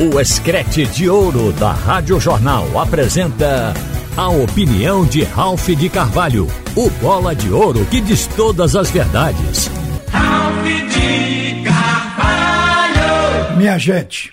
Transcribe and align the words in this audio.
O 0.00 0.20
Escrete 0.20 0.86
de 0.86 1.10
Ouro 1.10 1.52
da 1.52 1.72
Rádio 1.72 2.20
Jornal 2.20 2.78
apresenta 2.78 3.74
a 4.16 4.28
opinião 4.28 5.04
de 5.04 5.24
Ralph 5.24 5.70
de 5.70 5.88
Carvalho, 5.88 6.46
o 6.76 6.88
bola 7.02 7.34
de 7.34 7.50
ouro 7.50 7.84
que 7.86 8.00
diz 8.00 8.28
todas 8.28 8.76
as 8.76 8.92
verdades. 8.92 9.68
Ralph 10.12 10.64
de 10.64 11.64
Carvalho! 11.64 13.56
Minha 13.56 13.76
gente, 13.76 14.32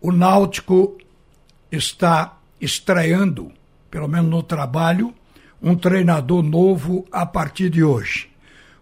o 0.00 0.10
Náutico 0.10 0.96
está 1.70 2.38
estreando, 2.58 3.52
pelo 3.90 4.08
menos 4.08 4.30
no 4.30 4.42
trabalho, 4.42 5.12
um 5.62 5.76
treinador 5.76 6.42
novo 6.42 7.04
a 7.12 7.26
partir 7.26 7.68
de 7.68 7.84
hoje. 7.84 8.30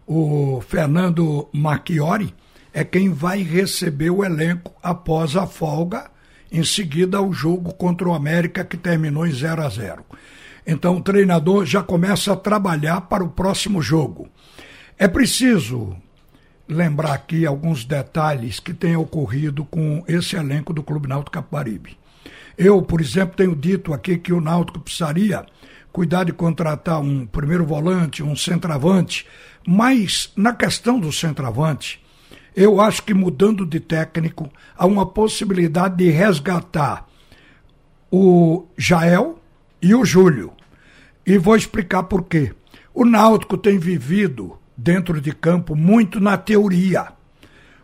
O 0.07 0.63
Fernando 0.69 1.49
Marchiori 1.53 2.33
é 2.75 2.83
quem 2.83 3.09
vai 3.09 3.41
receber 3.41 4.11
o 4.11 4.25
elenco 4.25 4.75
após 4.83 5.37
a 5.37 5.47
folga, 5.47 6.11
em 6.51 6.65
seguida 6.65 7.19
ao 7.19 7.33
jogo 7.33 7.73
contra 7.73 8.09
o 8.09 8.13
América 8.13 8.65
que 8.65 8.77
terminou 8.77 9.25
em 9.25 9.33
0 9.33 9.63
a 9.63 9.69
0. 9.69 10.05
Então 10.67 10.97
o 10.97 11.01
treinador 11.01 11.65
já 11.65 11.85
começa 11.85 12.33
a 12.33 12.37
trabalhar 12.37 13.03
para 13.03 13.23
o 13.23 13.29
próximo 13.29 13.81
jogo. 13.81 14.29
É 14.99 15.07
preciso 15.07 15.97
lembrar 16.69 17.13
aqui 17.13 17.47
alguns 17.47 17.85
detalhes 17.85 18.59
que 18.59 18.75
têm 18.75 18.97
ocorrido 18.97 19.65
com 19.65 20.03
esse 20.09 20.35
elenco 20.35 20.73
do 20.73 20.83
Clube 20.83 21.09
Náutico 21.09 21.33
Capibaribe. 21.33 21.97
Eu, 22.59 22.83
por 22.83 23.01
exemplo, 23.01 23.37
tenho 23.37 23.55
dito 23.55 23.93
aqui 23.93 24.17
que 24.17 24.33
o 24.33 24.41
Náutico 24.41 24.81
precisaria 24.81 25.47
cuidar 25.93 26.25
de 26.25 26.33
contratar 26.33 27.01
um 27.01 27.25
primeiro 27.25 27.65
volante, 27.65 28.23
um 28.23 28.35
centroavante, 28.35 29.27
mas 29.65 30.33
na 30.37 30.53
questão 30.53 30.99
do 30.99 31.13
centroavante, 31.13 32.04
eu 32.57 32.81
acho 32.81 33.03
que 33.03 33.13
mudando 33.13 33.67
de 33.67 33.81
técnico, 33.81 34.51
há 34.77 34.87
uma 34.87 35.07
possibilidade 35.07 35.97
de 35.97 36.11
resgatar 36.11 37.09
o 38.11 38.67
Jael 38.77 39.41
e 39.83 39.95
o 39.95 40.05
Júlio. 40.05 40.53
E 41.27 41.37
vou 41.37 41.57
explicar 41.57 42.05
por 42.05 42.25
quê. 42.25 42.53
O 42.93 43.05
Náutico 43.05 43.57
tem 43.57 43.79
vivido 43.79 44.57
dentro 44.77 45.21
de 45.21 45.33
campo 45.33 45.75
muito 45.75 46.21
na 46.21 46.37
teoria. 46.37 47.09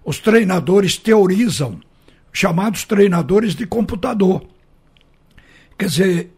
Os 0.05 0.19
treinadores 0.19 0.97
teorizam, 0.97 1.81
chamados 2.33 2.85
treinadores 2.85 3.55
de 3.55 3.67
computador. 3.67 4.47
Quer 5.77 5.87
dizer, 5.87 6.33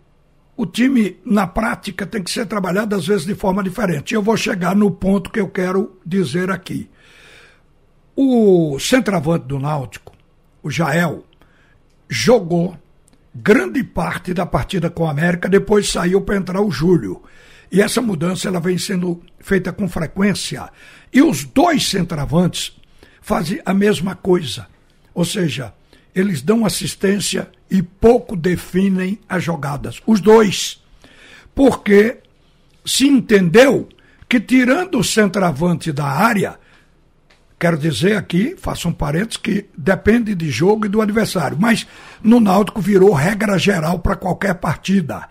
o 0.56 0.64
time, 0.64 1.18
na 1.24 1.46
prática, 1.46 2.06
tem 2.06 2.22
que 2.22 2.30
ser 2.30 2.46
trabalhado 2.46 2.94
às 2.94 3.06
vezes 3.06 3.26
de 3.26 3.34
forma 3.34 3.62
diferente. 3.62 4.14
Eu 4.14 4.22
vou 4.22 4.36
chegar 4.36 4.74
no 4.74 4.90
ponto 4.90 5.30
que 5.30 5.40
eu 5.40 5.48
quero 5.48 5.98
dizer 6.04 6.50
aqui. 6.50 6.88
O 8.14 8.78
centroavante 8.78 9.46
do 9.46 9.58
Náutico, 9.58 10.12
o 10.62 10.70
Jael, 10.70 11.24
jogou 12.08 12.76
grande 13.34 13.82
parte 13.82 14.34
da 14.34 14.44
partida 14.44 14.90
com 14.90 15.06
a 15.06 15.10
América, 15.10 15.48
depois 15.48 15.88
saiu 15.88 16.20
para 16.20 16.36
entrar 16.36 16.60
o 16.60 16.70
Júlio. 16.70 17.22
E 17.70 17.80
essa 17.80 18.02
mudança 18.02 18.48
ela 18.48 18.60
vem 18.60 18.76
sendo 18.76 19.22
feita 19.40 19.72
com 19.72 19.88
frequência. 19.88 20.68
E 21.10 21.22
os 21.22 21.44
dois 21.44 21.88
centroavantes 21.88 22.76
fazem 23.22 23.62
a 23.64 23.72
mesma 23.72 24.14
coisa. 24.14 24.66
Ou 25.14 25.24
seja, 25.24 25.72
eles 26.14 26.42
dão 26.42 26.66
assistência 26.66 27.50
e 27.70 27.82
pouco 27.82 28.36
definem 28.36 29.18
as 29.26 29.42
jogadas. 29.42 30.02
Os 30.06 30.20
dois. 30.20 30.82
Porque 31.54 32.18
se 32.84 33.06
entendeu 33.06 33.88
que, 34.28 34.38
tirando 34.38 34.98
o 34.98 35.04
centroavante 35.04 35.92
da 35.92 36.04
área, 36.04 36.58
quero 37.62 37.78
dizer 37.78 38.16
aqui, 38.16 38.56
faço 38.58 38.88
um 38.88 38.92
parênteses, 38.92 39.36
que 39.36 39.66
depende 39.78 40.34
de 40.34 40.50
jogo 40.50 40.84
e 40.84 40.88
do 40.88 41.00
adversário, 41.00 41.56
mas 41.60 41.86
no 42.20 42.40
Náutico 42.40 42.80
virou 42.80 43.12
regra 43.12 43.56
geral 43.56 44.00
para 44.00 44.16
qualquer 44.16 44.54
partida. 44.54 45.28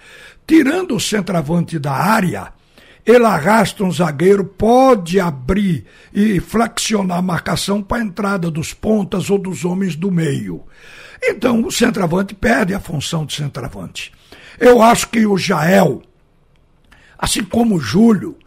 Tirando 0.48 0.96
o 0.96 1.00
centroavante 1.00 1.78
da 1.78 1.92
área, 1.92 2.54
ele 3.06 3.26
arrasta 3.26 3.84
um 3.84 3.92
zagueiro, 3.92 4.46
pode 4.46 5.20
abrir 5.20 5.86
e 6.14 6.40
flexionar 6.40 7.18
a 7.18 7.22
marcação 7.22 7.84
para 7.84 7.98
a 7.98 8.06
entrada 8.06 8.50
dos 8.50 8.74
pontas 8.74 9.30
ou 9.30 9.38
dos 9.38 9.66
homens 9.66 9.98
do 9.98 10.10
meio. 10.10 10.64
Então 11.22 11.66
o 11.66 11.70
centroavante 11.70 12.34
perde 12.34 12.74
a 12.74 12.80
função 12.80 13.26
de 13.26 13.36
centroavante. 13.36 14.10
Eu 14.58 14.82
acho 14.82 15.10
que 15.10 15.26
o 15.26 15.38
Jael, 15.38 16.02
assim 17.20 17.44
como 17.44 17.76
o 17.76 17.82
Júlio, 17.82 18.38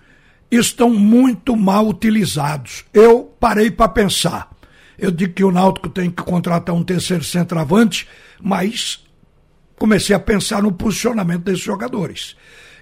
estão 0.57 0.91
muito 0.91 1.57
mal 1.57 1.89
utilizados. 1.89 2.85
Eu 2.93 3.35
parei 3.39 3.71
para 3.71 3.89
pensar. 3.89 4.51
Eu 4.99 5.11
digo 5.11 5.35
que 5.35 5.45
o 5.45 5.51
Náutico 5.51 5.89
tem 5.89 6.11
que 6.11 6.23
contratar 6.23 6.75
um 6.75 6.85
terceiro 6.85 7.25
centroavante, 7.25 8.09
mas 8.41 9.05
comecei 9.77 10.15
a 10.15 10.21
pensar 10.21 10.63
no 10.63 10.73
posicionamento 10.73 11.43
desses 11.43 11.65
jogadores 11.65 12.37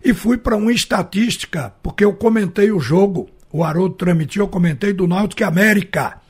e 0.04 0.12
fui 0.12 0.36
para 0.36 0.56
uma 0.56 0.72
estatística, 0.72 1.72
porque 1.82 2.04
eu 2.04 2.12
comentei 2.12 2.72
o 2.72 2.80
jogo, 2.80 3.30
o 3.52 3.62
Haroldo 3.62 3.94
transmitiu, 3.94 4.44
eu 4.44 4.48
comentei 4.48 4.92
do 4.92 5.06
Náutico 5.06 5.44
América. 5.44 6.20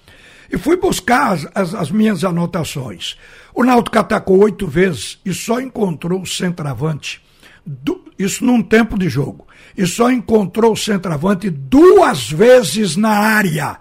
E 0.50 0.58
fui 0.58 0.76
buscar 0.76 1.32
as, 1.32 1.48
as, 1.54 1.74
as 1.74 1.90
minhas 1.90 2.24
anotações. 2.24 3.16
O 3.54 3.64
Náutico 3.64 3.98
atacou 3.98 4.38
oito 4.40 4.66
vezes 4.66 5.18
e 5.24 5.32
só 5.32 5.58
encontrou 5.60 6.20
o 6.20 6.26
centroavante. 6.26 7.22
Do, 7.64 8.04
isso 8.18 8.44
num 8.44 8.62
tempo 8.62 8.98
de 8.98 9.08
jogo. 9.08 9.46
E 9.76 9.86
só 9.86 10.10
encontrou 10.10 10.72
o 10.72 10.76
centroavante 10.76 11.48
duas 11.48 12.30
vezes 12.30 12.96
na 12.96 13.10
área. 13.10 13.78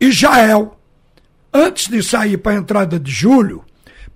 E 0.00 0.10
Jael, 0.12 0.78
antes 1.52 1.88
de 1.88 2.02
sair 2.02 2.36
para 2.36 2.52
a 2.52 2.56
entrada 2.56 2.98
de 2.98 3.10
Júlio, 3.10 3.64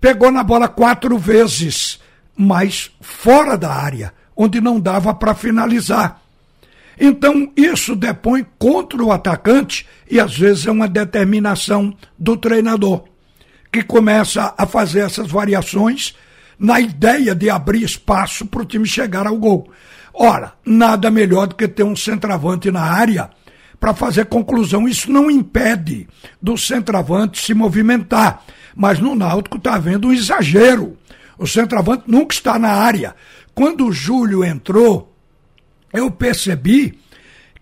pegou 0.00 0.30
na 0.30 0.42
bola 0.42 0.68
quatro 0.68 1.16
vezes, 1.18 2.00
mas 2.36 2.90
fora 3.00 3.56
da 3.56 3.72
área 3.72 4.12
onde 4.36 4.60
não 4.60 4.80
dava 4.80 5.14
para 5.14 5.34
finalizar. 5.34 6.20
Então, 6.98 7.50
isso 7.56 7.96
depõe 7.96 8.46
contra 8.58 9.02
o 9.02 9.12
atacante 9.12 9.86
e 10.10 10.20
às 10.20 10.36
vezes 10.36 10.66
é 10.66 10.70
uma 10.70 10.88
determinação 10.88 11.94
do 12.18 12.36
treinador, 12.36 13.04
que 13.72 13.82
começa 13.82 14.54
a 14.56 14.66
fazer 14.66 15.00
essas 15.00 15.30
variações 15.30 16.14
na 16.58 16.80
ideia 16.80 17.34
de 17.34 17.50
abrir 17.50 17.82
espaço 17.82 18.46
para 18.46 18.62
o 18.62 18.64
time 18.66 18.86
chegar 18.86 19.26
ao 19.26 19.36
gol. 19.36 19.70
Ora, 20.14 20.52
nada 20.64 21.10
melhor 21.10 21.46
do 21.46 21.54
que 21.54 21.66
ter 21.66 21.82
um 21.82 21.96
centroavante 21.96 22.70
na 22.70 22.82
área 22.82 23.30
para 23.80 23.94
fazer 23.94 24.26
conclusão. 24.26 24.86
Isso 24.86 25.10
não 25.10 25.30
impede 25.30 26.08
do 26.40 26.56
centroavante 26.56 27.42
se 27.42 27.54
movimentar, 27.54 28.44
mas 28.76 29.00
no 29.00 29.14
Náutico 29.14 29.56
está 29.56 29.74
havendo 29.74 30.08
um 30.08 30.12
exagero. 30.12 30.96
O 31.38 31.46
centroavante 31.46 32.04
nunca 32.06 32.34
está 32.34 32.58
na 32.58 32.70
área. 32.70 33.16
Quando 33.54 33.86
o 33.86 33.92
Júlio 33.92 34.44
entrou, 34.44 35.12
eu 35.92 36.10
percebi 36.10 36.98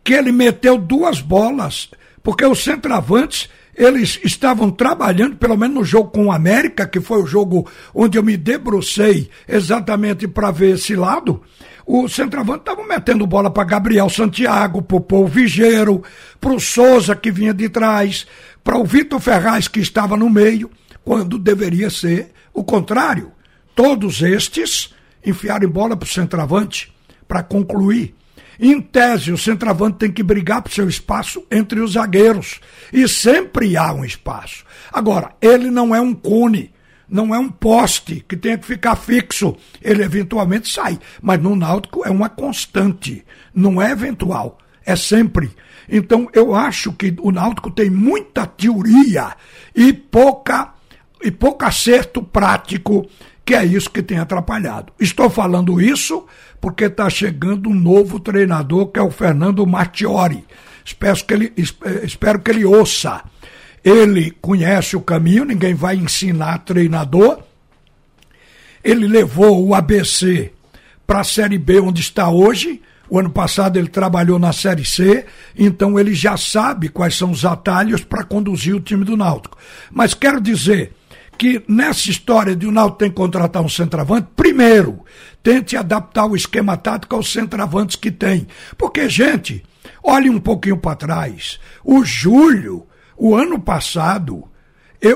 que 0.04 0.12
ele 0.12 0.32
meteu 0.32 0.76
duas 0.76 1.20
bolas, 1.20 1.88
porque 2.22 2.44
os 2.44 2.62
centroavantes 2.62 3.48
eles 3.74 4.20
estavam 4.24 4.70
trabalhando, 4.70 5.36
pelo 5.36 5.56
menos 5.56 5.76
no 5.76 5.84
jogo 5.84 6.10
com 6.10 6.26
o 6.26 6.32
América, 6.32 6.86
que 6.86 7.00
foi 7.00 7.22
o 7.22 7.26
jogo 7.26 7.68
onde 7.94 8.18
eu 8.18 8.22
me 8.22 8.36
debrucei 8.36 9.30
exatamente 9.48 10.26
para 10.28 10.50
ver 10.50 10.74
esse 10.74 10.94
lado. 10.94 11.42
O 11.86 12.08
centroavante 12.08 12.60
estava 12.60 12.86
metendo 12.86 13.26
bola 13.26 13.50
para 13.50 13.64
Gabriel 13.64 14.08
Santiago, 14.08 14.82
para 14.82 14.96
o 14.96 15.00
Paul 15.00 15.26
Vigeiro, 15.26 16.02
para 16.40 16.52
o 16.52 16.60
Souza, 16.60 17.16
que 17.16 17.30
vinha 17.30 17.52
de 17.52 17.68
trás, 17.68 18.26
para 18.62 18.78
o 18.78 18.84
Vitor 18.84 19.18
Ferraz, 19.18 19.66
que 19.66 19.80
estava 19.80 20.16
no 20.16 20.30
meio, 20.30 20.70
quando 21.04 21.38
deveria 21.38 21.90
ser 21.90 22.32
o 22.52 22.62
contrário. 22.62 23.32
Todos 23.74 24.22
estes 24.22 24.94
enfiarem 25.24 25.68
bola 25.68 25.96
para 25.96 26.06
o 26.06 26.08
centroavante 26.08 26.92
para 27.26 27.42
concluir. 27.42 28.14
Em 28.62 28.78
tese, 28.78 29.32
o 29.32 29.38
centroavante 29.38 29.96
tem 29.96 30.12
que 30.12 30.22
brigar 30.22 30.60
por 30.60 30.70
seu 30.70 30.86
espaço 30.86 31.42
entre 31.50 31.80
os 31.80 31.92
zagueiros. 31.92 32.60
E 32.92 33.08
sempre 33.08 33.74
há 33.74 33.90
um 33.90 34.04
espaço. 34.04 34.66
Agora, 34.92 35.30
ele 35.40 35.70
não 35.70 35.94
é 35.94 36.00
um 36.00 36.12
cone, 36.12 36.70
não 37.08 37.34
é 37.34 37.38
um 37.38 37.48
poste 37.48 38.22
que 38.28 38.36
tem 38.36 38.58
que 38.58 38.66
ficar 38.66 38.96
fixo. 38.96 39.56
Ele 39.80 40.02
eventualmente 40.02 40.68
sai. 40.68 40.98
Mas 41.22 41.40
no 41.40 41.56
Náutico 41.56 42.06
é 42.06 42.10
uma 42.10 42.28
constante. 42.28 43.24
Não 43.54 43.80
é 43.80 43.92
eventual. 43.92 44.58
É 44.84 44.94
sempre. 44.94 45.50
Então, 45.88 46.28
eu 46.34 46.54
acho 46.54 46.92
que 46.92 47.16
o 47.20 47.32
Náutico 47.32 47.70
tem 47.70 47.88
muita 47.88 48.46
teoria 48.46 49.34
e 49.74 49.90
pouca 49.90 50.74
e 51.22 51.30
pouco 51.30 51.64
acerto 51.64 52.22
prático 52.22 53.08
que 53.44 53.54
é 53.54 53.64
isso 53.64 53.90
que 53.90 54.02
tem 54.02 54.18
atrapalhado. 54.18 54.92
Estou 54.98 55.28
falando 55.28 55.80
isso 55.80 56.26
porque 56.60 56.84
está 56.84 57.08
chegando 57.08 57.70
um 57.70 57.74
novo 57.74 58.20
treinador, 58.20 58.88
que 58.88 58.98
é 58.98 59.02
o 59.02 59.10
Fernando 59.10 59.66
Martiori. 59.66 60.44
Espero 60.84 61.24
que 61.24 61.34
ele, 61.34 61.52
eh, 61.56 62.00
espero 62.04 62.40
que 62.40 62.50
ele 62.50 62.64
ouça. 62.64 63.22
Ele 63.82 64.30
conhece 64.30 64.96
o 64.96 65.00
caminho, 65.00 65.44
ninguém 65.44 65.74
vai 65.74 65.96
ensinar 65.96 66.58
treinador. 66.58 67.38
Ele 68.84 69.06
levou 69.06 69.66
o 69.66 69.74
ABC 69.74 70.52
para 71.06 71.20
a 71.20 71.24
Série 71.24 71.58
B, 71.58 71.80
onde 71.80 72.00
está 72.00 72.28
hoje. 72.30 72.80
O 73.08 73.18
ano 73.18 73.30
passado 73.30 73.76
ele 73.76 73.88
trabalhou 73.88 74.38
na 74.38 74.52
Série 74.52 74.84
C, 74.84 75.26
então 75.58 75.98
ele 75.98 76.14
já 76.14 76.36
sabe 76.36 76.88
quais 76.88 77.16
são 77.16 77.32
os 77.32 77.44
atalhos 77.44 78.04
para 78.04 78.22
conduzir 78.22 78.74
o 78.76 78.80
time 78.80 79.04
do 79.04 79.16
Náutico. 79.16 79.58
Mas 79.90 80.14
quero 80.14 80.40
dizer, 80.40 80.92
que 81.40 81.64
nessa 81.66 82.10
história 82.10 82.54
de 82.54 82.66
o 82.66 82.70
Náutico 82.70 82.98
tem 82.98 83.08
que 83.08 83.16
contratar 83.16 83.62
um 83.62 83.68
centroavante, 83.68 84.28
primeiro, 84.36 85.02
tente 85.42 85.74
adaptar 85.74 86.26
o 86.26 86.36
esquema 86.36 86.76
tático 86.76 87.16
aos 87.16 87.32
centroavantes 87.32 87.96
que 87.96 88.10
tem. 88.10 88.46
Porque, 88.76 89.08
gente, 89.08 89.64
olhe 90.04 90.28
um 90.28 90.38
pouquinho 90.38 90.76
para 90.76 90.96
trás. 90.96 91.58
O 91.82 92.04
Júlio, 92.04 92.86
o 93.16 93.34
ano 93.34 93.58
passado, 93.58 94.44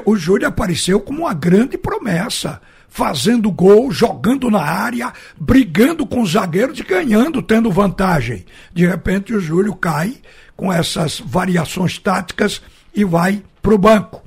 o 0.06 0.16
Júlio 0.16 0.48
apareceu 0.48 0.98
como 0.98 1.24
uma 1.24 1.34
grande 1.34 1.76
promessa 1.76 2.58
fazendo 2.88 3.52
gol, 3.52 3.92
jogando 3.92 4.50
na 4.50 4.62
área, 4.62 5.12
brigando 5.38 6.06
com 6.06 6.22
os 6.22 6.32
zagueiros 6.32 6.78
e 6.78 6.84
ganhando, 6.84 7.42
tendo 7.42 7.70
vantagem. 7.70 8.46
De 8.72 8.86
repente 8.86 9.34
o 9.34 9.40
Júlio 9.40 9.74
cai 9.74 10.16
com 10.56 10.72
essas 10.72 11.20
variações 11.20 11.98
táticas 11.98 12.62
e 12.94 13.04
vai 13.04 13.42
para 13.60 13.74
o 13.74 13.78
banco. 13.78 14.22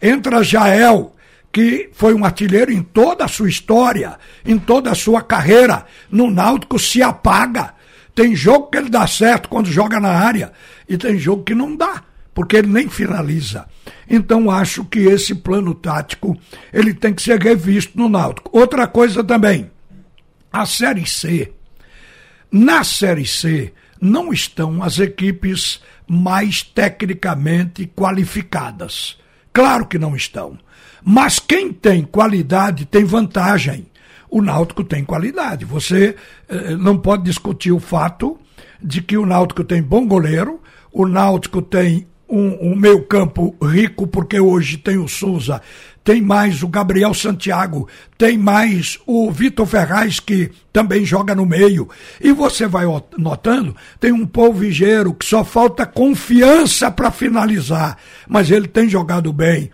Entra 0.00 0.44
Jael, 0.44 1.16
que 1.52 1.90
foi 1.92 2.14
um 2.14 2.24
artilheiro 2.24 2.72
em 2.72 2.82
toda 2.82 3.24
a 3.24 3.28
sua 3.28 3.48
história, 3.48 4.18
em 4.44 4.58
toda 4.58 4.90
a 4.90 4.94
sua 4.94 5.22
carreira. 5.22 5.84
No 6.10 6.30
Náutico 6.30 6.78
se 6.78 7.02
apaga. 7.02 7.74
Tem 8.14 8.34
jogo 8.34 8.68
que 8.68 8.78
ele 8.78 8.88
dá 8.88 9.06
certo 9.06 9.48
quando 9.48 9.70
joga 9.70 9.98
na 9.98 10.10
área 10.10 10.52
e 10.88 10.96
tem 10.96 11.18
jogo 11.18 11.44
que 11.44 11.54
não 11.54 11.76
dá 11.76 12.02
porque 12.34 12.56
ele 12.56 12.68
nem 12.68 12.88
finaliza. 12.88 13.66
Então 14.08 14.50
acho 14.50 14.84
que 14.84 15.00
esse 15.00 15.34
plano 15.34 15.74
tático 15.74 16.38
ele 16.72 16.94
tem 16.94 17.12
que 17.12 17.22
ser 17.22 17.40
revisto 17.40 17.98
no 17.98 18.08
Náutico. 18.08 18.50
Outra 18.56 18.86
coisa 18.86 19.22
também, 19.22 19.70
a 20.52 20.64
Série 20.66 21.06
C. 21.06 21.52
Na 22.50 22.82
Série 22.82 23.26
C 23.26 23.72
não 24.00 24.32
estão 24.32 24.82
as 24.82 24.98
equipes 24.98 25.80
mais 26.08 26.62
tecnicamente 26.62 27.86
qualificadas. 27.86 29.18
Claro 29.52 29.86
que 29.86 29.98
não 29.98 30.16
estão. 30.16 30.58
Mas 31.04 31.38
quem 31.38 31.72
tem 31.72 32.02
qualidade 32.02 32.84
tem 32.84 33.04
vantagem. 33.04 33.86
O 34.30 34.40
Náutico 34.40 34.84
tem 34.84 35.04
qualidade. 35.04 35.64
Você 35.64 36.14
eh, 36.48 36.76
não 36.76 36.96
pode 36.96 37.24
discutir 37.24 37.72
o 37.72 37.80
fato 37.80 38.38
de 38.82 39.02
que 39.02 39.16
o 39.16 39.26
Náutico 39.26 39.64
tem 39.64 39.82
bom 39.82 40.06
goleiro, 40.06 40.60
o 40.92 41.06
Náutico 41.06 41.60
tem 41.60 42.06
um, 42.28 42.72
um 42.72 42.76
meio 42.76 43.02
campo 43.02 43.56
rico, 43.60 44.06
porque 44.06 44.38
hoje 44.38 44.78
tem 44.78 44.96
o 44.96 45.08
Souza, 45.08 45.60
tem 46.04 46.22
mais 46.22 46.62
o 46.62 46.68
Gabriel 46.68 47.12
Santiago, 47.12 47.88
tem 48.16 48.38
mais 48.38 48.98
o 49.04 49.30
Vitor 49.30 49.66
Ferraz, 49.66 50.20
que 50.20 50.50
também 50.72 51.04
joga 51.04 51.34
no 51.34 51.44
meio. 51.44 51.88
E 52.20 52.32
você 52.32 52.66
vai 52.66 52.84
notando, 53.18 53.74
tem 53.98 54.12
um 54.12 54.26
povo 54.26 54.62
ligeiro 54.62 55.12
que 55.12 55.26
só 55.26 55.44
falta 55.44 55.84
confiança 55.84 56.90
para 56.90 57.10
finalizar, 57.10 57.98
mas 58.28 58.50
ele 58.50 58.68
tem 58.68 58.88
jogado 58.88 59.32
bem. 59.32 59.70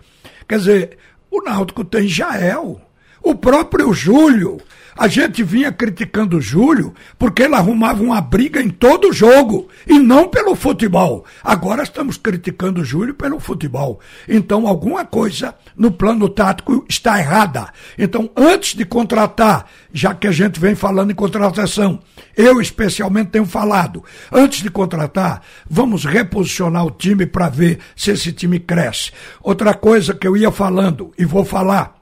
Quer 0.47 0.57
dizer, 0.59 0.97
o 1.29 1.41
Náutico 1.41 1.83
tem 1.83 2.07
Jael, 2.07 2.79
o 3.21 3.35
próprio 3.35 3.93
Júlio. 3.93 4.57
A 4.97 5.07
gente 5.07 5.43
vinha 5.43 5.71
criticando 5.71 6.37
o 6.37 6.41
Júlio 6.41 6.91
porque 7.19 7.43
ele 7.43 7.53
arrumava 7.53 8.01
uma 8.01 8.19
briga 8.19 8.59
em 8.59 8.69
todo 8.69 9.13
jogo 9.13 9.67
e 9.85 9.99
não 9.99 10.27
pelo 10.27 10.55
futebol. 10.55 11.23
Agora 11.43 11.83
estamos 11.83 12.17
criticando 12.17 12.81
o 12.81 12.83
Júlio 12.83 13.13
pelo 13.13 13.39
futebol. 13.39 13.99
Então 14.27 14.67
alguma 14.67 15.05
coisa 15.05 15.53
no 15.75 15.91
plano 15.91 16.27
tático 16.27 16.83
está 16.89 17.19
errada. 17.19 17.71
Então 17.95 18.27
antes 18.35 18.73
de 18.73 18.85
contratar, 18.85 19.67
já 19.93 20.15
que 20.15 20.25
a 20.25 20.31
gente 20.31 20.59
vem 20.59 20.73
falando 20.73 21.11
em 21.11 21.15
contratação, 21.15 21.99
eu 22.35 22.59
especialmente 22.59 23.29
tenho 23.29 23.45
falado, 23.45 24.03
antes 24.31 24.63
de 24.63 24.69
contratar, 24.69 25.43
vamos 25.69 26.05
reposicionar 26.05 26.85
o 26.85 26.91
time 26.91 27.27
para 27.27 27.49
ver 27.49 27.77
se 27.95 28.11
esse 28.11 28.31
time 28.31 28.59
cresce. 28.59 29.11
Outra 29.43 29.75
coisa 29.75 30.15
que 30.15 30.27
eu 30.27 30.35
ia 30.35 30.51
falando 30.51 31.11
e 31.19 31.23
vou 31.23 31.45
falar 31.45 31.96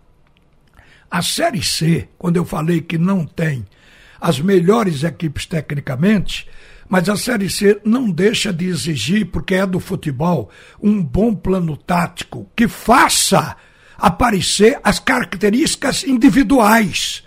a 1.16 1.22
Série 1.22 1.64
C, 1.64 2.10
quando 2.18 2.36
eu 2.36 2.44
falei 2.44 2.82
que 2.82 2.98
não 2.98 3.26
tem 3.26 3.66
as 4.20 4.42
melhores 4.42 5.02
equipes 5.02 5.46
tecnicamente, 5.46 6.46
mas 6.90 7.08
a 7.08 7.16
Série 7.16 7.50
C 7.50 7.80
não 7.86 8.12
deixa 8.12 8.52
de 8.52 8.66
exigir, 8.66 9.28
porque 9.28 9.56
é 9.56 9.66
do 9.66 9.80
futebol, 9.80 10.50
um 10.84 11.02
bom 11.02 11.34
plano 11.34 11.78
tático 11.78 12.52
que 12.54 12.68
faça 12.68 13.56
aparecer 13.98 14.78
as 14.84 15.00
características 15.00 16.04
individuais 16.04 17.24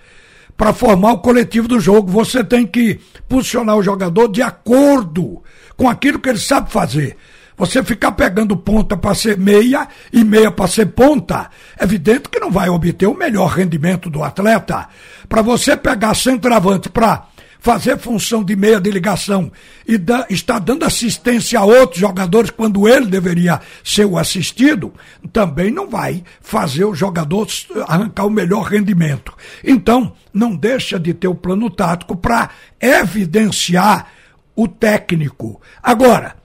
para 0.55 0.75
formar 0.75 1.13
o 1.13 1.21
coletivo 1.21 1.67
do 1.67 1.81
jogo. 1.81 2.13
Você 2.13 2.45
tem 2.45 2.67
que 2.67 3.01
posicionar 3.27 3.75
o 3.75 3.83
jogador 3.83 4.29
de 4.29 4.43
acordo 4.43 5.43
com 5.79 5.89
aquilo 5.89 6.19
que 6.19 6.29
ele 6.29 6.39
sabe 6.39 6.71
fazer. 6.71 7.17
Você 7.59 7.83
ficar 7.83 8.13
pegando 8.13 8.57
ponta 8.57 8.97
para 8.97 9.15
ser 9.15 9.37
meia 9.37 9.89
e 10.13 10.23
meia 10.23 10.51
para 10.51 10.69
ser 10.69 10.87
ponta, 10.87 11.51
é 11.77 11.83
evidente 11.83 12.29
que 12.29 12.39
não 12.39 12.53
vai 12.53 12.69
obter 12.69 13.07
o 13.07 13.17
melhor 13.17 13.49
rendimento 13.49 14.09
do 14.09 14.23
atleta. 14.23 14.89
Para 15.29 15.43
você 15.43 15.77
pegar 15.77 16.15
centroavante 16.15 16.89
para 16.89 17.27
fazer 17.59 17.99
função 17.99 18.45
de 18.45 18.55
meia 18.55 18.81
de 18.81 18.91
ligação 18.91 19.51
e 19.87 19.99
da, 19.99 20.25
estar 20.31 20.61
dando 20.61 20.85
assistência 20.85 21.59
a 21.59 21.65
outros 21.65 21.99
jogadores 21.99 22.51
quando 22.51 22.89
ele 22.89 23.07
deveria 23.07 23.61
ser 23.83 24.05
o 24.05 24.17
assistido, 24.17 24.95
também 25.33 25.71
não 25.71 25.89
vai 25.89 26.23
fazer 26.41 26.85
o 26.85 26.95
jogador 26.95 27.49
arrancar 27.89 28.27
o 28.27 28.31
melhor 28.31 28.63
rendimento. 28.63 29.35
Então, 29.65 30.13
não 30.33 30.55
deixa 30.55 30.99
de 30.99 31.13
ter 31.13 31.29
o 31.29 31.35
plano 31.35 31.69
tático 31.69 32.17
para 32.17 32.51
evidenciar 32.81 34.07
o 34.55 34.69
técnico. 34.69 35.61
Agora, 35.83 36.37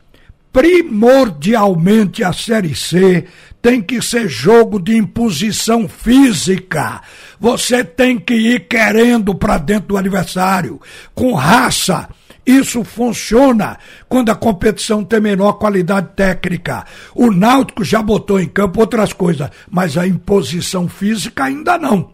primordialmente 0.53 2.23
a 2.23 2.31
Série 2.31 2.75
C 2.75 3.25
tem 3.59 3.81
que 3.81 4.01
ser 4.01 4.29
jogo 4.29 4.79
de 4.79 4.95
imposição 4.95 5.89
física. 5.89 7.01
Você 7.39 7.83
tem 7.83 8.19
que 8.19 8.35
ir 8.35 8.67
querendo 8.67 9.33
para 9.33 9.57
dentro 9.57 9.89
do 9.89 9.97
adversário, 9.97 10.79
com 11.15 11.33
raça. 11.33 12.07
Isso 12.45 12.83
funciona 12.83 13.77
quando 14.07 14.29
a 14.29 14.35
competição 14.35 15.03
tem 15.03 15.21
menor 15.21 15.53
qualidade 15.53 16.09
técnica. 16.15 16.85
O 17.15 17.31
Náutico 17.31 17.83
já 17.83 18.01
botou 18.01 18.39
em 18.39 18.47
campo 18.47 18.81
outras 18.81 19.13
coisas, 19.13 19.49
mas 19.71 19.97
a 19.97 20.05
imposição 20.05 20.87
física 20.87 21.45
ainda 21.45 21.77
não. 21.77 22.11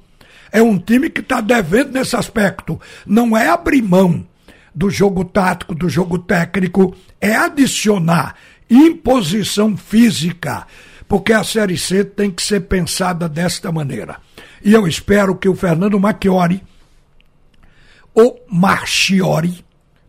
É 0.52 0.62
um 0.62 0.78
time 0.78 1.10
que 1.10 1.22
está 1.22 1.42
devendo 1.42 1.94
nesse 1.94 2.16
aspecto. 2.16 2.80
Não 3.06 3.36
é 3.36 3.50
abrir 3.50 3.82
mão 3.82 4.24
do 4.74 4.90
jogo 4.90 5.26
tático, 5.26 5.76
do 5.76 5.90
jogo 5.90 6.20
técnico, 6.20 6.96
é 7.20 7.36
adicionar 7.36 8.36
imposição 8.70 9.76
física, 9.76 10.68
porque 11.08 11.34
a 11.34 11.44
Série 11.44 11.78
C 11.78 12.04
tem 12.04 12.30
que 12.30 12.42
ser 12.42 12.62
pensada 12.62 13.28
desta 13.28 13.72
maneira. 13.72 14.18
E 14.64 14.74
eu 14.74 14.88
espero 14.88 15.36
que 15.36 15.50
o 15.50 15.56
Fernando 15.56 16.00
Macchiori, 16.00 16.62
ou 18.14 18.46
Marchiori, 18.50 19.66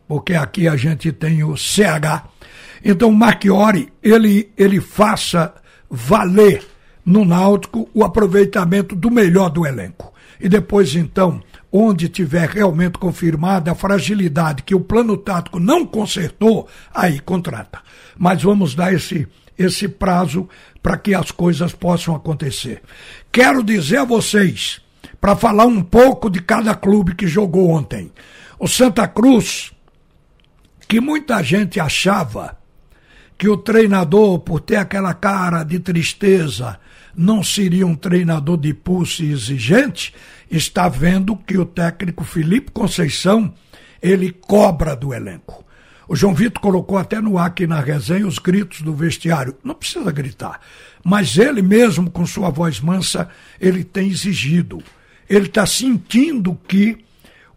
porque 0.06 0.34
aqui 0.34 0.68
a 0.68 0.76
gente 0.76 1.12
tem 1.12 1.42
o 1.42 1.56
CH, 1.56 2.28
então 2.84 3.10
Marchiori, 3.12 3.92
ele, 4.02 4.50
ele 4.56 4.80
faça 4.80 5.54
valer 5.88 6.62
no 7.04 7.24
Náutico 7.24 7.88
o 7.94 8.04
aproveitamento 8.04 8.94
do 8.94 9.10
melhor 9.10 9.48
do 9.48 9.66
elenco. 9.66 10.12
E 10.40 10.48
depois, 10.48 10.94
então, 10.94 11.42
onde 11.70 12.08
tiver 12.08 12.48
realmente 12.48 12.98
confirmada 12.98 13.70
a 13.70 13.74
fragilidade 13.74 14.62
que 14.62 14.74
o 14.74 14.80
plano 14.80 15.16
tático 15.16 15.60
não 15.60 15.86
consertou, 15.86 16.66
aí 16.94 17.20
contrata. 17.20 17.80
Mas 18.18 18.42
vamos 18.42 18.74
dar 18.74 18.92
esse, 18.92 19.28
esse 19.58 19.86
prazo 19.86 20.48
para 20.82 20.96
que 20.96 21.14
as 21.14 21.30
coisas 21.30 21.72
possam 21.72 22.14
acontecer. 22.14 22.82
Quero 23.30 23.62
dizer 23.62 23.98
a 23.98 24.04
vocês, 24.04 24.80
para 25.20 25.36
falar 25.36 25.66
um 25.66 25.82
pouco 25.82 26.30
de 26.30 26.40
cada 26.40 26.74
clube 26.74 27.14
que 27.14 27.26
jogou 27.26 27.70
ontem. 27.70 28.10
O 28.58 28.66
Santa 28.66 29.06
Cruz, 29.06 29.72
que 30.88 31.00
muita 31.00 31.42
gente 31.42 31.78
achava 31.78 32.59
que 33.40 33.48
o 33.48 33.56
treinador, 33.56 34.38
por 34.40 34.60
ter 34.60 34.76
aquela 34.76 35.14
cara 35.14 35.64
de 35.64 35.78
tristeza, 35.80 36.78
não 37.16 37.42
seria 37.42 37.86
um 37.86 37.94
treinador 37.94 38.58
de 38.58 38.74
pulso 38.74 39.24
e 39.24 39.32
exigente, 39.32 40.14
está 40.50 40.90
vendo 40.90 41.34
que 41.34 41.56
o 41.56 41.64
técnico 41.64 42.22
Felipe 42.22 42.70
Conceição 42.70 43.50
ele 44.02 44.30
cobra 44.30 44.94
do 44.94 45.14
elenco. 45.14 45.64
O 46.06 46.14
João 46.14 46.34
Vitor 46.34 46.60
colocou 46.60 46.98
até 46.98 47.18
no 47.18 47.38
ar 47.38 47.46
aqui 47.46 47.66
na 47.66 47.80
resenha 47.80 48.26
os 48.26 48.38
gritos 48.38 48.82
do 48.82 48.92
vestiário. 48.92 49.56
Não 49.64 49.74
precisa 49.74 50.12
gritar, 50.12 50.60
mas 51.02 51.38
ele 51.38 51.62
mesmo, 51.62 52.10
com 52.10 52.26
sua 52.26 52.50
voz 52.50 52.78
mansa, 52.78 53.26
ele 53.58 53.82
tem 53.82 54.10
exigido. 54.10 54.82
Ele 55.26 55.46
está 55.46 55.64
sentindo 55.64 56.58
que 56.68 56.98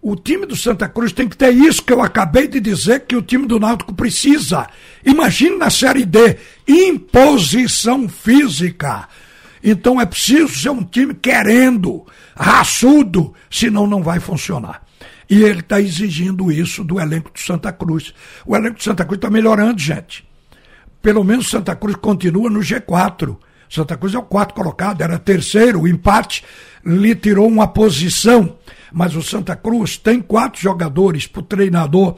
o 0.03 0.17
time 0.17 0.45
do 0.45 0.53
Santa 0.53 0.89
Cruz 0.89 1.13
tem 1.13 1.29
que 1.29 1.37
ter 1.37 1.53
isso 1.53 1.81
que 1.81 1.93
eu 1.93 2.01
acabei 2.01 2.45
de 2.45 2.59
dizer 2.59 3.05
que 3.05 3.15
o 3.15 3.21
time 3.21 3.47
do 3.47 3.57
Náutico 3.57 3.95
precisa. 3.95 4.67
Imagine 5.05 5.55
na 5.55 5.69
Série 5.69 6.03
D, 6.03 6.37
imposição 6.67 8.09
física. 8.09 9.07
Então 9.63 10.01
é 10.01 10.05
preciso 10.05 10.49
ser 10.59 10.71
um 10.71 10.83
time 10.83 11.13
querendo, 11.13 12.05
raçudo, 12.35 13.33
senão 13.49 13.87
não 13.87 14.03
vai 14.03 14.19
funcionar. 14.19 14.83
E 15.29 15.41
ele 15.41 15.61
está 15.61 15.79
exigindo 15.79 16.51
isso 16.51 16.83
do 16.83 16.99
elenco 16.99 17.31
do 17.31 17.39
Santa 17.39 17.71
Cruz. 17.71 18.13
O 18.45 18.57
elenco 18.57 18.75
do 18.75 18.83
Santa 18.83 19.05
Cruz 19.05 19.19
está 19.19 19.29
melhorando, 19.29 19.79
gente. 19.79 20.27
Pelo 21.01 21.23
menos 21.23 21.49
Santa 21.49 21.77
Cruz 21.77 21.95
continua 21.95 22.49
no 22.49 22.59
G4. 22.59 23.37
Santa 23.69 23.95
Cruz 23.95 24.13
é 24.13 24.19
o 24.19 24.23
quarto 24.23 24.53
colocado, 24.53 25.01
era 25.01 25.17
terceiro, 25.17 25.81
o 25.81 25.87
empate 25.87 26.43
lhe 26.85 27.15
tirou 27.15 27.47
uma 27.47 27.67
posição. 27.67 28.57
Mas 28.93 29.15
o 29.15 29.23
Santa 29.23 29.55
Cruz 29.55 29.97
tem 29.97 30.21
quatro 30.21 30.61
jogadores 30.61 31.25
para 31.25 31.39
o 31.39 31.43
treinador 31.43 32.15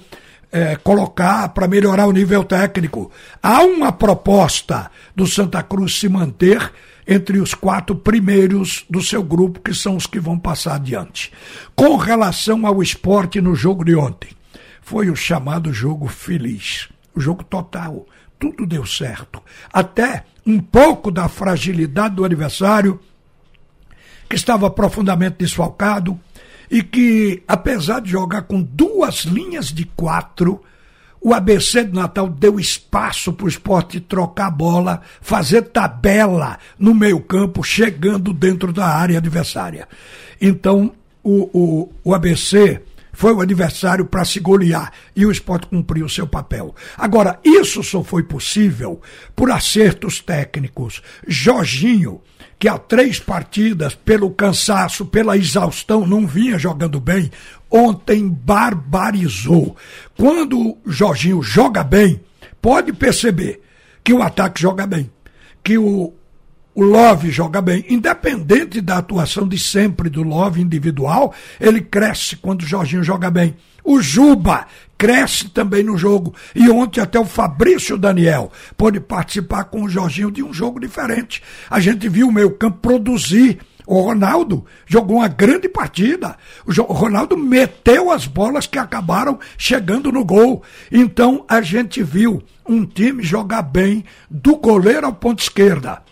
é, 0.51 0.75
colocar 0.75 1.49
para 1.49 1.67
melhorar 1.67 2.05
o 2.05 2.11
nível 2.11 2.43
técnico. 2.43 3.11
Há 3.41 3.61
uma 3.63 3.91
proposta 3.91 4.91
do 5.15 5.25
Santa 5.25 5.63
Cruz 5.63 5.97
se 5.97 6.09
manter 6.09 6.71
entre 7.07 7.39
os 7.39 7.53
quatro 7.53 7.95
primeiros 7.95 8.85
do 8.89 9.01
seu 9.01 9.23
grupo, 9.23 9.59
que 9.59 9.73
são 9.73 9.95
os 9.95 10.05
que 10.07 10.19
vão 10.19 10.37
passar 10.37 10.75
adiante. 10.75 11.31
Com 11.75 11.95
relação 11.95 12.65
ao 12.65 12.81
esporte 12.81 13.39
no 13.39 13.55
jogo 13.55 13.83
de 13.83 13.95
ontem, 13.95 14.29
foi 14.81 15.09
o 15.09 15.15
chamado 15.15 15.71
jogo 15.71 16.07
feliz, 16.07 16.89
o 17.15 17.21
jogo 17.21 17.43
total. 17.43 18.05
Tudo 18.37 18.65
deu 18.65 18.85
certo. 18.85 19.41
Até 19.71 20.25
um 20.45 20.59
pouco 20.59 21.09
da 21.09 21.27
fragilidade 21.27 22.15
do 22.15 22.25
adversário, 22.25 22.99
que 24.29 24.35
estava 24.35 24.69
profundamente 24.69 25.37
desfalcado 25.39 26.19
e 26.69 26.81
que, 26.81 27.43
apesar 27.47 28.01
de 28.01 28.11
jogar 28.11 28.43
com 28.43 28.61
duas 28.61 29.21
linhas 29.25 29.67
de 29.67 29.85
quatro, 29.85 30.61
o 31.21 31.33
ABC 31.33 31.83
do 31.85 31.99
Natal 31.99 32.29
deu 32.29 32.59
espaço 32.59 33.33
para 33.33 33.45
o 33.45 33.49
esporte 33.49 33.99
trocar 33.99 34.51
bola, 34.51 35.01
fazer 35.21 35.63
tabela 35.63 36.59
no 36.77 36.93
meio-campo, 36.93 37.63
chegando 37.63 38.31
dentro 38.31 38.71
da 38.71 38.85
área 38.85 39.17
adversária. 39.17 39.87
Então, 40.39 40.91
o, 41.23 41.49
o, 41.51 41.93
o 42.03 42.13
ABC 42.13 42.81
foi 43.15 43.33
o 43.33 43.41
adversário 43.41 44.05
para 44.05 44.25
se 44.25 44.39
golear 44.39 44.91
e 45.15 45.25
o 45.25 45.31
esporte 45.31 45.67
cumpriu 45.67 46.05
o 46.05 46.09
seu 46.09 46.27
papel. 46.27 46.75
Agora, 46.97 47.39
isso 47.43 47.81
só 47.81 48.03
foi 48.03 48.23
possível 48.23 49.01
por 49.35 49.49
acertos 49.49 50.19
técnicos. 50.19 51.01
Jorginho, 51.27 52.21
que 52.59 52.67
há 52.67 52.77
três 52.77 53.19
partidas, 53.19 53.95
pelo 53.95 54.29
cansaço, 54.29 55.05
pela 55.05 55.37
exaustão, 55.37 56.05
não 56.05 56.27
vinha 56.27 56.59
jogando 56.59 56.99
bem, 56.99 57.31
ontem 57.71 58.27
barbarizou. 58.27 59.75
Quando 60.17 60.59
o 60.59 60.77
Jorginho 60.85 61.41
joga 61.41 61.83
bem, 61.83 62.21
pode 62.61 62.93
perceber 62.93 63.61
que 64.03 64.13
o 64.13 64.21
ataque 64.21 64.61
joga 64.61 64.85
bem, 64.85 65.09
que 65.63 65.77
o, 65.77 66.13
o 66.75 66.83
Love 66.83 67.31
joga 67.31 67.61
bem. 67.61 67.85
Independente 67.89 68.81
da 68.81 68.97
atuação 68.97 69.47
de 69.47 69.57
sempre 69.57 70.09
do 70.09 70.21
Love 70.21 70.61
individual, 70.61 71.33
ele 71.59 71.79
cresce 71.81 72.35
quando 72.35 72.63
o 72.63 72.67
Jorginho 72.67 73.03
joga 73.03 73.31
bem. 73.31 73.55
O 73.83 74.01
Juba 74.01 74.67
cresce 74.97 75.49
também 75.49 75.83
no 75.83 75.97
jogo. 75.97 76.35
E 76.53 76.69
ontem 76.69 76.99
até 76.99 77.17
o 77.17 77.25
Fabrício 77.25 77.97
Daniel 77.97 78.51
pôde 78.75 78.99
participar 78.99 79.63
com 79.65 79.83
o 79.83 79.89
Jorginho 79.89 80.29
de 80.29 80.43
um 80.43 80.53
jogo 80.53 80.79
diferente. 80.79 81.41
A 81.69 81.79
gente 81.79 82.09
viu 82.09 82.27
o 82.27 82.31
meio 82.31 82.51
campo 82.51 82.79
produzir 82.79 83.59
o 83.87 84.01
Ronaldo 84.01 84.65
jogou 84.85 85.17
uma 85.17 85.27
grande 85.27 85.69
partida. 85.69 86.35
O 86.65 86.93
Ronaldo 86.93 87.37
meteu 87.37 88.11
as 88.11 88.25
bolas 88.25 88.65
que 88.65 88.79
acabaram 88.79 89.39
chegando 89.57 90.11
no 90.11 90.25
gol. 90.25 90.63
Então 90.91 91.45
a 91.47 91.61
gente 91.61 92.01
viu 92.01 92.41
um 92.67 92.85
time 92.85 93.21
jogar 93.21 93.61
bem 93.61 94.03
do 94.29 94.55
goleiro 94.55 95.05
ao 95.05 95.13
ponto 95.13 95.41
esquerda. 95.41 96.04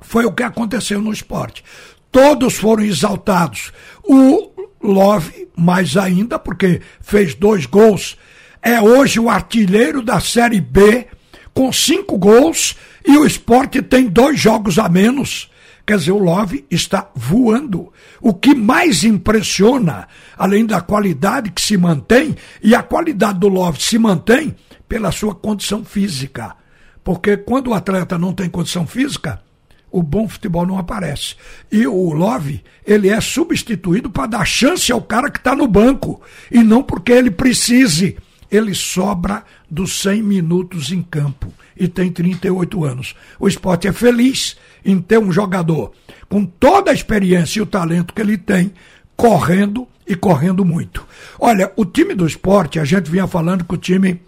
Foi 0.00 0.24
o 0.24 0.32
que 0.32 0.42
aconteceu 0.42 1.00
no 1.00 1.12
esporte. 1.12 1.64
Todos 2.10 2.54
foram 2.54 2.82
exaltados. 2.82 3.72
O 4.02 4.50
Love, 4.82 5.48
mais 5.56 5.96
ainda, 5.96 6.38
porque 6.38 6.80
fez 7.00 7.34
dois 7.34 7.66
gols, 7.66 8.16
é 8.62 8.80
hoje 8.80 9.20
o 9.20 9.28
artilheiro 9.28 10.02
da 10.02 10.20
Série 10.20 10.60
B, 10.60 11.06
com 11.54 11.72
cinco 11.72 12.18
gols, 12.18 12.76
e 13.06 13.16
o 13.16 13.26
esporte 13.26 13.82
tem 13.82 14.06
dois 14.06 14.38
jogos 14.38 14.78
a 14.78 14.88
menos. 14.88 15.50
Quer 15.86 15.98
dizer, 15.98 16.12
o 16.12 16.18
Love 16.18 16.64
está 16.70 17.10
voando. 17.14 17.92
O 18.20 18.32
que 18.32 18.54
mais 18.54 19.02
impressiona, 19.02 20.06
além 20.36 20.64
da 20.64 20.80
qualidade 20.80 21.50
que 21.50 21.60
se 21.60 21.76
mantém, 21.76 22.36
e 22.62 22.74
a 22.74 22.82
qualidade 22.82 23.38
do 23.38 23.48
Love 23.48 23.82
se 23.82 23.98
mantém 23.98 24.54
pela 24.88 25.10
sua 25.10 25.34
condição 25.34 25.84
física. 25.84 26.54
Porque 27.02 27.36
quando 27.36 27.68
o 27.68 27.74
atleta 27.74 28.18
não 28.18 28.32
tem 28.32 28.48
condição 28.48 28.86
física, 28.86 29.42
o 29.90 30.02
bom 30.02 30.28
futebol 30.28 30.66
não 30.66 30.78
aparece. 30.78 31.34
E 31.70 31.86
o 31.86 32.12
Love, 32.12 32.62
ele 32.86 33.08
é 33.08 33.20
substituído 33.20 34.10
para 34.10 34.26
dar 34.26 34.44
chance 34.44 34.90
ao 34.92 35.02
cara 35.02 35.30
que 35.30 35.38
está 35.38 35.54
no 35.54 35.66
banco. 35.66 36.20
E 36.50 36.62
não 36.62 36.82
porque 36.82 37.12
ele 37.12 37.30
precise. 37.30 38.16
Ele 38.50 38.74
sobra 38.74 39.44
dos 39.70 40.00
100 40.00 40.22
minutos 40.22 40.90
em 40.90 41.02
campo 41.02 41.52
e 41.76 41.88
tem 41.88 42.10
38 42.10 42.84
anos. 42.84 43.14
O 43.38 43.48
esporte 43.48 43.88
é 43.88 43.92
feliz 43.92 44.56
em 44.84 45.00
ter 45.00 45.18
um 45.18 45.32
jogador 45.32 45.92
com 46.28 46.44
toda 46.44 46.90
a 46.90 46.94
experiência 46.94 47.58
e 47.58 47.62
o 47.62 47.66
talento 47.66 48.12
que 48.12 48.20
ele 48.20 48.36
tem, 48.36 48.72
correndo 49.16 49.86
e 50.06 50.14
correndo 50.14 50.64
muito. 50.64 51.06
Olha, 51.38 51.72
o 51.76 51.84
time 51.84 52.14
do 52.14 52.26
esporte, 52.26 52.78
a 52.78 52.84
gente 52.84 53.10
vinha 53.10 53.26
falando 53.26 53.64
que 53.64 53.74
o 53.74 53.78
time 53.78 54.20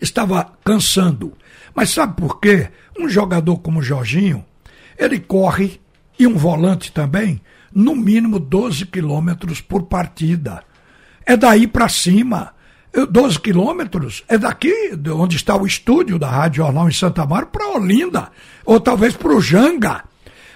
estava 0.00 0.52
cansando. 0.64 1.36
Mas 1.74 1.90
sabe 1.90 2.16
por 2.16 2.40
quê? 2.40 2.68
Um 3.00 3.08
jogador 3.08 3.56
como 3.58 3.80
o 3.80 3.82
Jorginho, 3.82 4.44
ele 4.98 5.18
corre, 5.18 5.80
e 6.18 6.26
um 6.26 6.36
volante 6.36 6.92
também, 6.92 7.40
no 7.74 7.96
mínimo 7.96 8.38
12 8.38 8.84
quilômetros 8.84 9.62
por 9.62 9.84
partida. 9.84 10.62
É 11.24 11.34
daí 11.34 11.66
para 11.66 11.88
cima. 11.88 12.52
12 12.92 13.40
quilômetros 13.40 14.22
é 14.28 14.36
daqui, 14.36 14.94
de 14.96 15.10
onde 15.10 15.36
está 15.36 15.56
o 15.56 15.66
estúdio 15.66 16.18
da 16.18 16.28
Rádio 16.28 16.62
Jornal 16.62 16.88
em 16.88 16.92
Santa 16.92 17.24
Maria, 17.24 17.46
para 17.46 17.68
Olinda, 17.70 18.30
ou 18.66 18.78
talvez 18.78 19.16
para 19.16 19.32
o 19.32 19.40
Janga, 19.40 20.04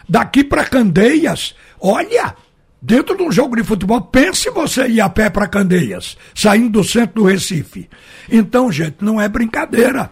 daqui 0.06 0.44
para 0.44 0.66
Candeias. 0.66 1.54
Olha, 1.80 2.34
dentro 2.82 3.16
de 3.16 3.22
um 3.22 3.32
jogo 3.32 3.56
de 3.56 3.64
futebol, 3.64 4.02
pense 4.02 4.50
você 4.50 4.86
ir 4.86 5.00
a 5.00 5.08
pé 5.08 5.30
para 5.30 5.48
Candeias, 5.48 6.18
saindo 6.34 6.68
do 6.68 6.84
centro 6.84 7.22
do 7.22 7.28
Recife. 7.28 7.88
Então, 8.30 8.70
gente, 8.70 8.96
não 9.00 9.18
é 9.18 9.28
brincadeira. 9.30 10.10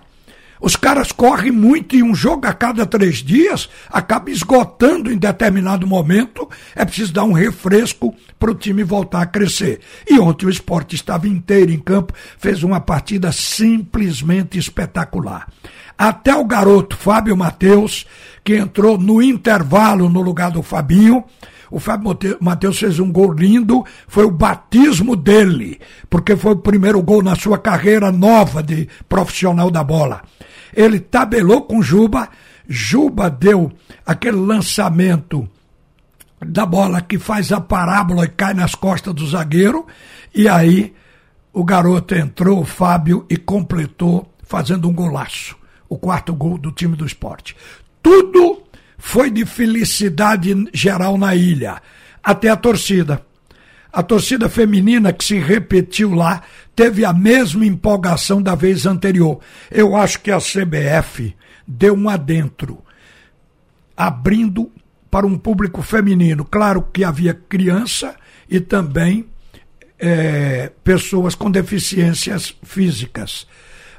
Os 0.63 0.77
caras 0.77 1.11
correm 1.11 1.51
muito 1.51 1.97
e 1.97 2.05
um 2.05 2.15
jogo 2.15 2.47
a 2.47 2.55
cada 2.55 2.87
três 2.87 3.17
dias 3.17 3.69
acaba 3.91 4.31
esgotando 4.31 5.13
em 5.13 5.19
determinado 5.19 5.89
momento. 5.89 6.49
É 6.77 6.85
preciso 6.85 7.13
dar 7.13 7.25
um 7.25 7.33
refresco 7.33 8.15
para 8.39 8.53
o 8.53 8.55
time 8.55 8.85
voltar 8.85 9.23
a 9.23 9.27
crescer. 9.27 9.81
E 10.09 10.21
ontem 10.21 10.47
o 10.47 10.51
esporte 10.51 10.95
estava 10.95 11.27
inteiro 11.27 11.73
em 11.73 11.81
campo, 11.81 12.13
fez 12.39 12.63
uma 12.63 12.81
partida 12.81 13.33
simplesmente 13.33 14.57
espetacular. 14.57 15.49
Até 15.99 16.33
o 16.33 16.45
garoto 16.45 16.97
Fábio 16.97 17.37
Matheus, 17.37 18.07
que 18.45 18.55
entrou 18.55 18.97
no 18.97 19.21
intervalo 19.21 20.09
no 20.09 20.23
lugar 20.23 20.53
do 20.53 20.63
Fabinho, 20.63 21.25
o 21.73 21.81
Fábio 21.81 22.15
Matheus 22.39 22.79
fez 22.79 22.99
um 22.99 23.11
gol 23.11 23.33
lindo, 23.33 23.83
foi 24.07 24.25
o 24.27 24.31
batismo 24.31 25.17
dele, 25.17 25.81
porque 26.11 26.37
foi 26.37 26.53
o 26.53 26.59
primeiro 26.59 27.03
gol 27.03 27.23
na 27.23 27.35
sua 27.35 27.57
carreira 27.57 28.13
nova 28.13 28.63
de 28.63 28.87
profissional 29.09 29.71
da 29.71 29.83
bola. 29.83 30.21
Ele 30.77 31.01
tabelou 31.01 31.63
com 31.63 31.81
Juba, 31.81 32.29
Juba 32.69 33.31
deu 33.31 33.73
aquele 34.05 34.37
lançamento 34.37 35.49
da 36.45 36.67
bola 36.67 37.01
que 37.01 37.19
faz 37.19 37.51
a 37.51 37.61
parábola 37.61 38.27
e 38.27 38.29
cai 38.29 38.53
nas 38.53 38.75
costas 38.75 39.15
do 39.15 39.27
zagueiro, 39.27 39.87
e 40.35 40.47
aí 40.47 40.93
o 41.55 41.65
garoto 41.65 42.15
entrou, 42.15 42.61
o 42.61 42.67
Fábio, 42.67 43.25
e 43.31 43.39
completou 43.39 44.31
fazendo 44.43 44.91
um 44.91 44.93
golaço. 44.93 45.57
O 45.89 45.97
quarto 45.97 46.35
gol 46.35 46.59
do 46.59 46.71
time 46.71 46.97
do 46.97 47.07
esporte. 47.07 47.57
Tudo 48.03 48.62
foi 49.05 49.33
de 49.33 49.45
felicidade 49.45 50.55
geral 50.73 51.19
na 51.19 51.35
ilha, 51.35 51.83
até 52.23 52.49
a 52.49 52.57
torcida. 52.57 53.21
A 53.93 54.01
torcida 54.01 54.49
feminina 54.49 55.13
que 55.13 55.25
se 55.25 55.41
repetiu 55.41 56.15
lá 56.15 56.43
teve 56.75 57.05
a 57.05 57.13
mesma 57.13 57.67
empolgação 57.67 58.41
da 58.41 58.55
vez 58.55 58.87
anterior. 58.87 59.41
Eu 59.73 59.97
acho 59.97 60.21
que 60.21 60.31
a 60.31 60.39
CBF 60.39 61.35
deu 61.67 61.95
um 61.95 62.09
adentro, 62.09 62.79
abrindo 63.97 64.71
para 65.11 65.27
um 65.27 65.37
público 65.37 65.83
feminino. 65.83 66.45
Claro 66.45 66.81
que 66.81 67.03
havia 67.03 67.35
criança 67.35 68.15
e 68.49 68.61
também 68.61 69.27
é, 69.99 70.71
pessoas 70.85 71.35
com 71.35 71.51
deficiências 71.51 72.57
físicas. 72.63 73.49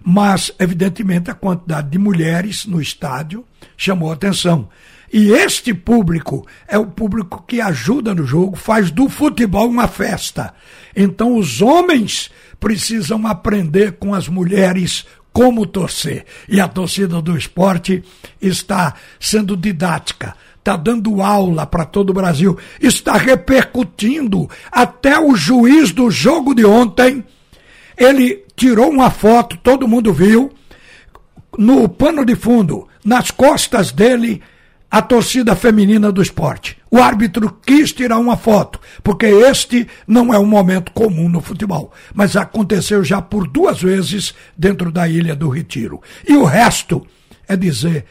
Mas, 0.01 0.50
evidentemente, 0.57 1.29
a 1.29 1.36
quantidade 1.36 1.89
de 1.89 2.00
mulheres 2.00 2.65
no 2.65 2.81
estádio 2.81 3.45
chamou 3.77 4.12
atenção. 4.12 4.69
E 5.13 5.32
este 5.32 5.75
público 5.75 6.43
é 6.67 6.75
o 6.75 6.88
público 6.88 7.43
que 7.48 7.62
ajuda 7.62 8.15
no 8.15 8.25
jogo, 8.25 8.55
faz 8.55 8.89
do 8.89 9.08
futebol 9.08 9.70
uma 9.70 9.88
festa. 9.88 10.55
Então 10.96 11.38
os 11.38 11.62
homens 11.62 12.32
precisam 12.60 13.27
aprender 13.27 13.91
com 13.91 14.15
as 14.15 14.27
mulheres 14.27 15.05
como 15.32 15.67
torcer. 15.67 16.25
E 16.50 16.60
a 16.60 16.67
torcida 16.67 17.22
do 17.22 17.38
esporte 17.38 18.03
está 18.41 18.96
sendo 19.20 19.55
didática, 19.55 20.36
está 20.58 20.75
dando 20.75 21.22
aula 21.22 21.67
para 21.67 21.86
todo 21.86 22.10
o 22.10 22.13
Brasil, 22.13 22.58
está 22.82 23.15
repercutindo. 23.15 24.50
Até 24.72 25.20
o 25.20 25.36
juiz 25.36 25.91
do 25.91 26.10
jogo 26.10 26.55
de 26.55 26.65
ontem, 26.65 27.24
ele 27.96 28.43
tirou 28.55 28.89
uma 28.89 29.12
foto, 29.12 29.58
todo 29.58 29.88
mundo 29.88 30.12
viu, 30.12 30.51
no 31.55 31.88
pano 31.88 32.25
de 32.25 32.36
fundo 32.36 32.88
nas 33.05 33.29
costas 33.29 33.91
dele 33.91 34.41
a 34.93 35.01
torcida 35.01 35.55
feminina 35.55 36.12
do 36.12 36.21
esporte. 36.21 36.77
O 36.91 37.00
árbitro 37.00 37.57
quis 37.65 37.91
tirar 37.91 38.19
uma 38.19 38.38
foto, 38.38 38.79
porque 39.01 39.25
este 39.25 39.88
não 40.05 40.31
é 40.31 40.38
um 40.38 40.45
momento 40.45 40.91
comum 40.91 41.27
no 41.27 41.41
futebol, 41.41 41.91
mas 42.13 42.35
aconteceu 42.35 43.03
já 43.03 43.19
por 43.19 43.47
duas 43.47 43.81
vezes 43.81 44.35
dentro 44.55 44.91
da 44.91 45.07
Ilha 45.07 45.35
do 45.35 45.50
Retiro. 45.50 46.00
E 46.29 46.38
o 46.38 46.43
resto 46.43 47.03
é 47.47 47.55
dizer 47.57 48.05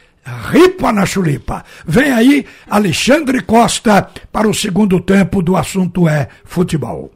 ripa 0.51 0.93
na 0.93 1.07
chulipa. 1.07 1.65
Vem 1.87 2.11
aí 2.11 2.47
Alexandre 2.69 3.43
Costa 3.43 4.09
para 4.33 4.49
o 4.49 4.55
segundo 4.55 4.99
tempo 4.99 5.41
do 5.41 5.57
assunto 5.57 6.09
é 6.09 6.27
futebol. 6.45 7.13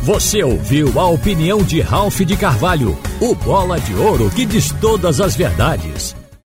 Você 0.00 0.42
ouviu 0.42 0.98
a 0.98 1.06
opinião 1.08 1.62
de 1.62 1.82
Ralph 1.82 2.20
de 2.20 2.38
Carvalho, 2.38 2.98
o 3.20 3.34
bola 3.34 3.78
de 3.78 3.92
ouro 3.92 4.30
que 4.30 4.46
diz 4.46 4.72
todas 4.80 5.20
as 5.20 5.36
verdades. 5.36 6.16